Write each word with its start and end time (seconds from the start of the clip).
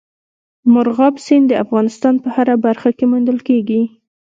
مورغاب 0.73 1.15
سیند 1.25 1.45
د 1.49 1.53
افغانستان 1.63 2.15
په 2.23 2.27
هره 2.35 2.55
برخه 2.65 2.89
کې 2.97 3.05
موندل 3.11 3.39
کېږي. 3.47 3.81